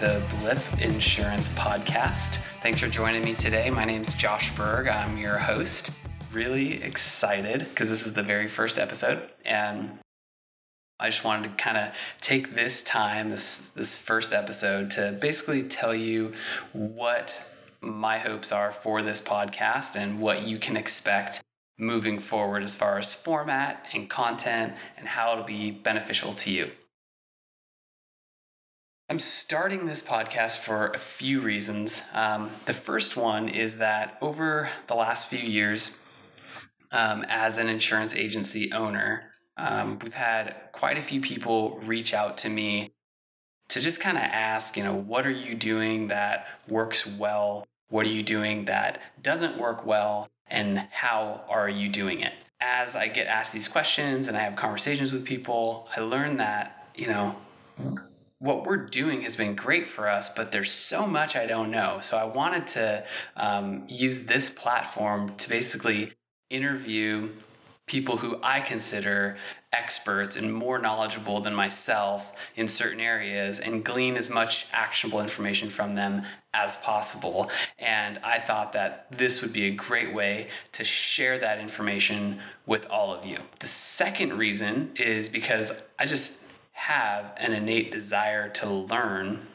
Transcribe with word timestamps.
the 0.00 0.22
Blip 0.38 0.80
Insurance 0.80 1.50
Podcast. 1.50 2.36
Thanks 2.62 2.80
for 2.80 2.88
joining 2.88 3.22
me 3.22 3.34
today. 3.34 3.68
My 3.68 3.84
name 3.84 4.00
is 4.00 4.14
Josh 4.14 4.50
Berg. 4.56 4.88
I'm 4.88 5.18
your 5.18 5.36
host. 5.36 5.90
Really 6.32 6.82
excited 6.82 7.58
because 7.58 7.90
this 7.90 8.06
is 8.06 8.14
the 8.14 8.22
very 8.22 8.48
first 8.48 8.78
episode, 8.78 9.30
and 9.44 9.98
I 10.98 11.10
just 11.10 11.22
wanted 11.22 11.50
to 11.50 11.62
kind 11.62 11.76
of 11.76 11.94
take 12.22 12.54
this 12.54 12.82
time, 12.82 13.28
this 13.28 13.68
this 13.74 13.98
first 13.98 14.32
episode, 14.32 14.90
to 14.92 15.12
basically 15.20 15.64
tell 15.64 15.94
you 15.94 16.32
what 16.72 17.38
my 17.82 18.16
hopes 18.16 18.52
are 18.52 18.72
for 18.72 19.02
this 19.02 19.20
podcast 19.20 19.96
and 19.96 20.18
what 20.18 20.44
you 20.44 20.58
can 20.58 20.78
expect 20.78 21.42
moving 21.78 22.18
forward 22.18 22.62
as 22.62 22.74
far 22.74 22.96
as 22.96 23.14
format 23.14 23.84
and 23.92 24.08
content 24.08 24.72
and 24.96 25.08
how 25.08 25.32
it'll 25.32 25.44
be 25.44 25.70
beneficial 25.70 26.32
to 26.32 26.50
you. 26.50 26.70
I'm 29.10 29.18
starting 29.18 29.86
this 29.86 30.04
podcast 30.04 30.58
for 30.58 30.90
a 30.90 30.98
few 30.98 31.40
reasons. 31.40 32.00
Um, 32.14 32.48
the 32.66 32.72
first 32.72 33.16
one 33.16 33.48
is 33.48 33.78
that 33.78 34.16
over 34.22 34.70
the 34.86 34.94
last 34.94 35.26
few 35.26 35.40
years, 35.40 35.98
um, 36.92 37.26
as 37.28 37.58
an 37.58 37.68
insurance 37.68 38.14
agency 38.14 38.72
owner, 38.72 39.32
um, 39.56 39.98
we've 39.98 40.14
had 40.14 40.60
quite 40.70 40.96
a 40.96 41.02
few 41.02 41.20
people 41.20 41.80
reach 41.80 42.14
out 42.14 42.38
to 42.38 42.48
me 42.48 42.92
to 43.70 43.80
just 43.80 44.00
kind 44.00 44.16
of 44.16 44.22
ask, 44.22 44.76
you 44.76 44.84
know, 44.84 44.94
what 44.94 45.26
are 45.26 45.32
you 45.32 45.56
doing 45.56 46.06
that 46.06 46.46
works 46.68 47.04
well? 47.04 47.66
What 47.88 48.06
are 48.06 48.10
you 48.10 48.22
doing 48.22 48.66
that 48.66 49.00
doesn't 49.20 49.58
work 49.58 49.84
well? 49.84 50.28
And 50.46 50.86
how 50.92 51.42
are 51.48 51.68
you 51.68 51.88
doing 51.88 52.20
it? 52.20 52.34
As 52.60 52.94
I 52.94 53.08
get 53.08 53.26
asked 53.26 53.52
these 53.52 53.66
questions 53.66 54.28
and 54.28 54.36
I 54.36 54.42
have 54.42 54.54
conversations 54.54 55.12
with 55.12 55.24
people, 55.24 55.88
I 55.96 55.98
learn 55.98 56.36
that, 56.36 56.86
you 56.94 57.08
know, 57.08 57.34
what 58.40 58.64
we're 58.64 58.78
doing 58.78 59.20
has 59.22 59.36
been 59.36 59.54
great 59.54 59.86
for 59.86 60.08
us, 60.08 60.28
but 60.28 60.50
there's 60.50 60.72
so 60.72 61.06
much 61.06 61.36
I 61.36 61.46
don't 61.46 61.70
know. 61.70 61.98
So 62.00 62.16
I 62.16 62.24
wanted 62.24 62.66
to 62.68 63.04
um, 63.36 63.84
use 63.86 64.22
this 64.22 64.50
platform 64.50 65.34
to 65.36 65.48
basically 65.48 66.12
interview 66.48 67.28
people 67.86 68.16
who 68.16 68.38
I 68.42 68.60
consider 68.60 69.36
experts 69.72 70.36
and 70.36 70.52
more 70.52 70.78
knowledgeable 70.78 71.40
than 71.40 71.54
myself 71.54 72.32
in 72.56 72.66
certain 72.68 73.00
areas 73.00 73.58
and 73.58 73.84
glean 73.84 74.16
as 74.16 74.30
much 74.30 74.66
actionable 74.72 75.20
information 75.20 75.68
from 75.68 75.96
them 75.96 76.22
as 76.54 76.76
possible. 76.78 77.50
And 77.78 78.18
I 78.18 78.38
thought 78.38 78.72
that 78.72 79.10
this 79.10 79.42
would 79.42 79.52
be 79.52 79.66
a 79.66 79.70
great 79.70 80.14
way 80.14 80.48
to 80.72 80.84
share 80.84 81.38
that 81.38 81.58
information 81.58 82.38
with 82.64 82.86
all 82.88 83.12
of 83.12 83.26
you. 83.26 83.38
The 83.58 83.66
second 83.66 84.38
reason 84.38 84.92
is 84.96 85.28
because 85.28 85.82
I 85.98 86.06
just 86.06 86.44
have 86.80 87.34
an 87.36 87.52
innate 87.52 87.92
desire 87.92 88.48
to 88.48 88.66
learn 88.66 89.46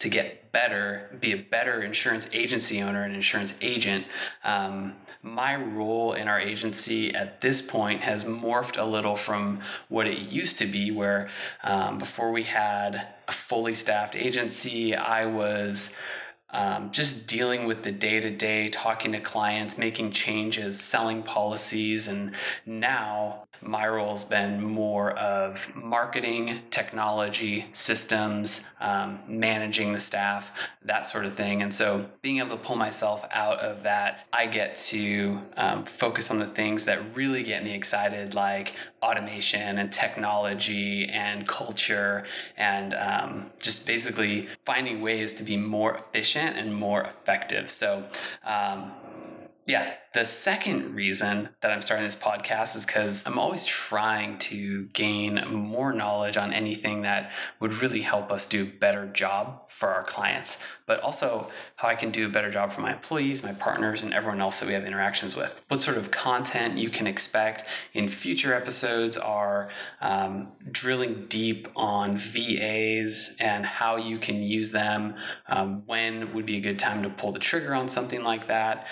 to 0.00 0.08
get 0.08 0.50
better, 0.50 1.16
be 1.20 1.30
a 1.30 1.36
better 1.36 1.80
insurance 1.80 2.28
agency 2.32 2.82
owner 2.82 3.04
and 3.04 3.14
insurance 3.14 3.54
agent. 3.62 4.04
Um, 4.42 4.94
my 5.22 5.54
role 5.54 6.12
in 6.14 6.26
our 6.26 6.40
agency 6.40 7.14
at 7.14 7.40
this 7.40 7.62
point 7.62 8.00
has 8.00 8.24
morphed 8.24 8.76
a 8.76 8.84
little 8.84 9.14
from 9.14 9.60
what 9.88 10.08
it 10.08 10.18
used 10.18 10.58
to 10.58 10.66
be, 10.66 10.90
where 10.90 11.30
um, 11.62 11.98
before 11.98 12.32
we 12.32 12.42
had 12.42 13.06
a 13.28 13.32
fully 13.32 13.72
staffed 13.72 14.16
agency, 14.16 14.92
I 14.92 15.26
was 15.26 15.94
um, 16.54 16.92
just 16.92 17.26
dealing 17.26 17.66
with 17.66 17.82
the 17.82 17.90
day 17.90 18.20
to 18.20 18.30
day, 18.30 18.68
talking 18.68 19.12
to 19.12 19.20
clients, 19.20 19.76
making 19.76 20.12
changes, 20.12 20.80
selling 20.80 21.22
policies. 21.22 22.06
And 22.06 22.32
now 22.64 23.44
my 23.60 23.88
role 23.88 24.10
has 24.10 24.24
been 24.24 24.62
more 24.62 25.12
of 25.12 25.74
marketing, 25.74 26.60
technology, 26.70 27.66
systems, 27.72 28.60
um, 28.80 29.18
managing 29.26 29.92
the 29.92 30.00
staff, 30.00 30.52
that 30.84 31.08
sort 31.08 31.24
of 31.24 31.34
thing. 31.34 31.62
And 31.62 31.72
so 31.72 32.06
being 32.22 32.38
able 32.38 32.50
to 32.50 32.56
pull 32.56 32.76
myself 32.76 33.26
out 33.32 33.58
of 33.58 33.82
that, 33.82 34.24
I 34.32 34.46
get 34.46 34.76
to 34.76 35.40
um, 35.56 35.84
focus 35.84 36.30
on 36.30 36.38
the 36.38 36.46
things 36.46 36.84
that 36.84 37.16
really 37.16 37.42
get 37.42 37.64
me 37.64 37.74
excited, 37.74 38.34
like 38.34 38.74
automation 39.02 39.78
and 39.78 39.90
technology 39.90 41.08
and 41.08 41.48
culture, 41.48 42.24
and 42.56 42.94
um, 42.94 43.50
just 43.58 43.86
basically 43.86 44.48
finding 44.64 45.00
ways 45.00 45.32
to 45.32 45.42
be 45.42 45.56
more 45.56 45.94
efficient 45.94 46.43
and 46.52 46.74
more 46.74 47.02
effective. 47.02 47.68
So, 47.70 48.04
um, 48.44 48.92
yeah, 49.66 49.94
the 50.12 50.24
second 50.24 50.94
reason 50.94 51.48
that 51.60 51.70
I'm 51.70 51.80
starting 51.80 52.06
this 52.06 52.14
podcast 52.14 52.76
is 52.76 52.84
because 52.84 53.24
I'm 53.26 53.38
always 53.38 53.64
trying 53.64 54.38
to 54.38 54.84
gain 54.92 55.42
more 55.48 55.92
knowledge 55.92 56.36
on 56.36 56.52
anything 56.52 57.02
that 57.02 57.32
would 57.60 57.74
really 57.82 58.02
help 58.02 58.30
us 58.30 58.44
do 58.44 58.62
a 58.62 58.66
better 58.66 59.06
job 59.06 59.70
for 59.70 59.88
our 59.88 60.04
clients, 60.04 60.62
but 60.86 61.00
also 61.00 61.50
how 61.76 61.88
I 61.88 61.94
can 61.94 62.10
do 62.10 62.26
a 62.26 62.28
better 62.28 62.50
job 62.50 62.72
for 62.72 62.82
my 62.82 62.92
employees, 62.92 63.42
my 63.42 63.54
partners, 63.54 64.02
and 64.02 64.12
everyone 64.12 64.40
else 64.40 64.60
that 64.60 64.66
we 64.66 64.74
have 64.74 64.84
interactions 64.84 65.34
with. 65.34 65.60
What 65.68 65.80
sort 65.80 65.96
of 65.96 66.10
content 66.10 66.76
you 66.76 66.90
can 66.90 67.06
expect 67.06 67.64
in 67.94 68.06
future 68.08 68.54
episodes 68.54 69.16
are 69.16 69.70
um, 70.02 70.48
drilling 70.70 71.24
deep 71.28 71.68
on 71.74 72.16
VAs 72.16 73.34
and 73.40 73.64
how 73.64 73.96
you 73.96 74.18
can 74.18 74.42
use 74.42 74.72
them, 74.72 75.16
um, 75.48 75.82
when 75.86 76.34
would 76.34 76.46
be 76.46 76.58
a 76.58 76.60
good 76.60 76.78
time 76.78 77.02
to 77.02 77.10
pull 77.10 77.32
the 77.32 77.38
trigger 77.38 77.74
on 77.74 77.88
something 77.88 78.22
like 78.22 78.46
that 78.46 78.86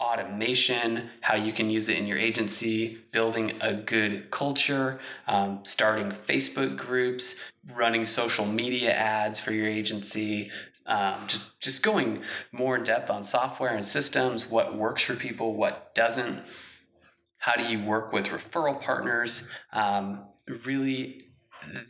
automation, 0.00 1.10
how 1.20 1.34
you 1.36 1.52
can 1.52 1.70
use 1.70 1.88
it 1.88 1.96
in 1.96 2.06
your 2.06 2.18
agency, 2.18 2.98
building 3.12 3.52
a 3.60 3.72
good 3.72 4.30
culture, 4.30 4.98
um, 5.26 5.60
starting 5.62 6.10
Facebook 6.10 6.76
groups, 6.76 7.36
running 7.74 8.04
social 8.04 8.44
media 8.44 8.92
ads 8.92 9.40
for 9.40 9.52
your 9.52 9.68
agency, 9.68 10.50
um, 10.86 11.26
just 11.26 11.58
just 11.60 11.82
going 11.82 12.22
more 12.52 12.76
in 12.76 12.84
depth 12.84 13.08
on 13.08 13.24
software 13.24 13.74
and 13.74 13.86
systems, 13.86 14.46
what 14.46 14.76
works 14.76 15.02
for 15.02 15.14
people, 15.14 15.54
what 15.54 15.94
doesn't. 15.94 16.42
How 17.38 17.54
do 17.56 17.64
you 17.64 17.82
work 17.82 18.12
with 18.12 18.26
referral 18.28 18.80
partners? 18.80 19.48
Um, 19.72 20.24
really 20.64 21.22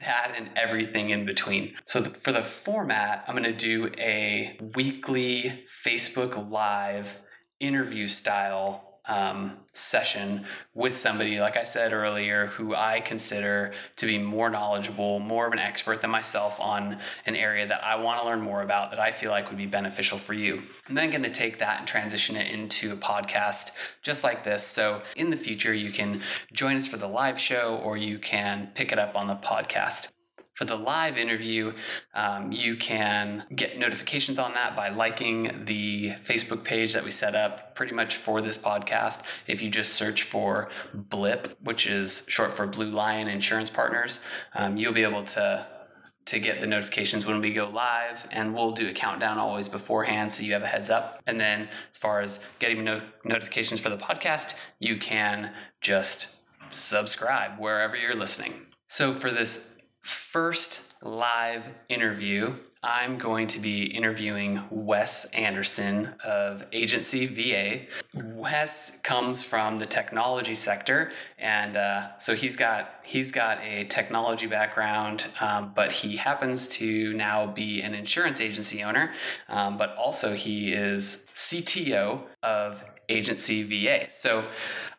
that 0.01 0.33
and 0.37 0.51
everything 0.57 1.11
in 1.11 1.25
between. 1.25 1.75
So 1.85 2.01
the, 2.01 2.11
for 2.11 2.33
the 2.33 2.43
format, 2.43 3.25
I'm 3.27 3.35
going 3.35 3.45
to 3.45 3.53
do 3.53 3.91
a 3.99 4.59
weekly 4.75 5.65
Facebook 5.85 6.51
Live 6.51 7.19
interview 7.61 8.07
style 8.07 8.95
um, 9.07 9.59
session 9.73 10.47
with 10.73 10.97
somebody, 10.97 11.39
like 11.39 11.57
I 11.57 11.63
said 11.63 11.93
earlier, 11.93 12.47
who 12.47 12.75
I 12.75 13.01
consider 13.01 13.73
to 13.97 14.07
be 14.07 14.19
more 14.19 14.49
knowledgeable, 14.49 15.19
more 15.19 15.47
of 15.47 15.53
an 15.53 15.59
expert 15.59 16.01
than 16.01 16.11
myself 16.11 16.59
on 16.59 16.99
an 17.27 17.37
area 17.37 17.67
that 17.67 17.85
I 17.85 17.97
want 17.97 18.21
to 18.21 18.27
learn 18.27 18.41
more 18.41 18.63
about 18.63 18.91
that 18.93 19.01
I 19.01 19.11
feel 19.11 19.31
like 19.31 19.49
would 19.49 19.59
be 19.59 19.67
beneficial 19.67 20.17
for 20.17 20.33
you. 20.33 20.63
I'm 20.89 20.95
then 20.95 21.11
going 21.11 21.23
to 21.25 21.31
take 21.31 21.59
that 21.59 21.81
and 21.81 21.89
transition 21.89 22.37
it 22.37 22.51
into 22.51 22.93
a 22.93 22.97
podcast 22.97 23.73
just 24.01 24.25
like 24.25 24.43
this. 24.43 24.67
So 24.67 25.03
in 25.17 25.31
the 25.31 25.37
future, 25.37 25.75
you 25.75 25.91
can 25.91 26.23
join 26.53 26.77
us 26.77 26.87
for 26.87 26.97
the 26.97 27.09
live 27.09 27.39
show 27.39 27.77
or 27.85 27.97
you 27.99 28.19
can 28.19 28.71
pick 28.75 28.91
it 28.91 28.99
up 28.99 29.17
on 29.17 29.27
the 29.27 29.37
podcast. 29.37 30.09
For 30.55 30.65
the 30.65 30.77
live 30.77 31.19
interview, 31.19 31.73
um, 32.15 32.53
you 32.53 32.77
can 32.77 33.45
get 33.55 33.77
notifications 33.77 34.39
on 34.39 34.55
that 34.55 34.77
by 34.77 34.89
liking 34.89 35.65
the 35.65 36.11
Facebook 36.25 36.63
page 36.63 36.93
that 36.93 37.03
we 37.03 37.11
set 37.11 37.35
up 37.35 37.75
pretty 37.75 37.93
much 37.93 38.15
for 38.15 38.41
this 38.41 38.57
podcast. 38.57 39.23
If 39.49 39.61
you 39.61 39.69
just 39.69 39.95
search 39.95 40.23
for 40.23 40.69
BLIP, 40.95 41.57
which 41.65 41.89
is 41.89 42.25
short 42.29 42.53
for 42.53 42.69
Blue 42.69 42.91
Lion 42.91 43.27
Insurance 43.27 43.69
Partners, 43.69 44.21
um, 44.55 44.77
you'll 44.77 44.93
be 44.93 45.03
able 45.03 45.25
to 45.25 45.67
to 46.27 46.41
get 46.41 46.61
the 46.61 46.67
notifications 46.67 47.27
when 47.27 47.41
we 47.41 47.53
go 47.53 47.69
live 47.69 48.27
and 48.31 48.55
we'll 48.55 48.71
do 48.71 48.89
a 48.89 48.93
countdown 48.93 49.37
always 49.37 49.69
beforehand 49.69 50.33
so 50.33 50.43
you 50.43 50.55
have 50.55 50.62
a 50.62 50.67
heads 50.67 50.89
up 50.89 51.21
and 51.27 51.39
then 51.39 51.69
as 51.91 51.99
far 51.99 52.23
as 52.23 52.41
getting 52.59 52.83
no- 52.83 53.03
notifications 53.25 53.79
for 53.79 53.91
the 53.91 53.97
podcast 53.99 54.55
you 54.79 54.97
can 54.97 55.53
just 55.83 56.29
subscribe 56.71 57.59
wherever 57.59 57.95
you're 57.95 58.15
listening 58.15 58.55
so 58.89 59.12
for 59.12 59.31
this 59.31 59.74
first 60.35 60.81
live 61.01 61.69
interview, 61.89 62.53
I'm 62.83 63.19
going 63.19 63.47
to 63.47 63.61
be 63.61 63.85
interviewing 63.85 64.65
Wes 64.69 65.27
Anderson 65.27 66.09
of 66.25 66.67
Agency 66.73 67.27
VA. 67.27 67.83
Wes 68.21 68.99
comes 69.05 69.45
from 69.45 69.79
the 69.79 69.87
technology 69.87 70.55
sector, 70.55 71.13
and 71.39 71.77
uh, 71.77 72.19
so 72.19 72.35
he's 72.35 72.57
got 72.57 72.95
he's 73.05 73.31
got 73.31 73.61
a 73.63 73.85
technology 73.85 74.49
background, 74.49 75.25
um, 75.39 75.71
but 75.73 75.93
he 75.93 76.17
happens 76.17 76.67
to 76.81 77.13
now 77.13 77.47
be 77.47 77.81
an 77.81 77.95
insurance 77.95 78.41
agency 78.41 78.83
owner. 78.83 79.13
Um, 79.49 79.79
but 79.79 79.95
also 79.95 80.35
he 80.35 80.73
is 80.73 81.29
CTO 81.37 82.23
of 82.43 82.85
Agency 83.09 83.63
VA. 83.63 84.11
So 84.11 84.47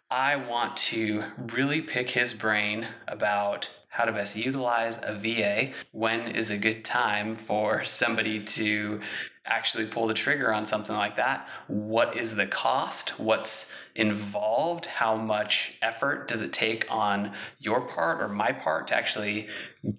I 0.10 0.38
want 0.38 0.78
to 0.78 1.24
really 1.52 1.82
pick 1.82 2.12
his 2.12 2.34
brain 2.34 2.88
about 3.06 3.70
how 3.96 4.04
to 4.04 4.12
best 4.12 4.36
utilize 4.36 5.00
a 5.02 5.14
VA, 5.14 5.72
when 5.94 6.36
is 6.36 6.52
a 6.52 6.58
good 6.58 6.84
time 6.84 7.34
for 7.34 7.86
somebody 7.86 8.42
to 8.42 9.00
actually 9.46 9.86
pull 9.86 10.08
the 10.08 10.14
trigger 10.14 10.54
on 10.54 10.66
something 10.66 10.96
like 10.96 11.16
that, 11.18 11.48
what 11.68 12.18
is 12.18 12.36
the 12.36 12.48
cost, 12.48 13.20
what's 13.20 13.72
involved? 13.96 14.86
How 14.86 15.16
much 15.16 15.78
effort 15.82 16.28
does 16.28 16.42
it 16.42 16.52
take 16.52 16.86
on 16.90 17.34
your 17.60 17.82
part 17.82 18.22
or 18.22 18.28
my 18.28 18.52
part 18.52 18.88
to 18.88 18.96
actually 18.96 19.48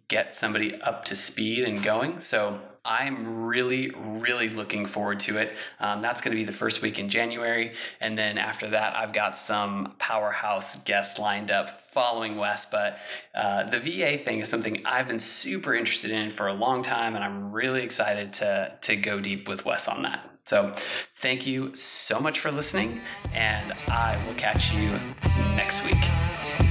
get 0.08 0.34
somebody 0.34 0.80
up 0.80 1.04
to 1.06 1.14
speed 1.14 1.64
and 1.64 1.82
going? 1.82 2.20
So 2.20 2.60
I'm 2.86 3.44
really, 3.46 3.90
really 3.90 4.48
looking 4.48 4.86
forward 4.86 5.18
to 5.20 5.38
it. 5.38 5.56
Um, 5.80 6.02
that's 6.02 6.20
going 6.20 6.30
to 6.30 6.40
be 6.40 6.44
the 6.44 6.52
first 6.52 6.82
week 6.82 6.98
in 6.98 7.08
January. 7.08 7.72
And 8.00 8.16
then 8.16 8.38
after 8.38 8.68
that, 8.70 8.94
I've 8.94 9.12
got 9.12 9.36
some 9.36 9.94
powerhouse 9.98 10.76
guests 10.76 11.18
lined 11.18 11.50
up 11.50 11.90
following 11.90 12.36
Wes. 12.36 12.64
But 12.64 12.98
uh, 13.34 13.64
the 13.64 13.78
VA 13.78 14.18
thing 14.18 14.38
is 14.38 14.48
something 14.48 14.80
I've 14.84 15.08
been 15.08 15.18
super 15.18 15.74
interested 15.74 16.12
in 16.12 16.30
for 16.30 16.46
a 16.46 16.54
long 16.54 16.82
time. 16.82 17.16
And 17.16 17.24
I'm 17.24 17.50
really 17.50 17.82
excited 17.82 18.32
to, 18.34 18.72
to 18.82 18.96
go 18.96 19.20
deep 19.36 19.48
with 19.48 19.64
Wes 19.64 19.88
on 19.88 20.02
that. 20.02 20.30
So 20.44 20.72
thank 21.16 21.46
you 21.46 21.74
so 21.74 22.20
much 22.20 22.40
for 22.40 22.52
listening. 22.52 23.00
And 23.32 23.72
I 23.88 24.22
will 24.26 24.34
catch 24.34 24.72
you 24.72 24.98
next 25.56 25.84
week. 25.84 26.65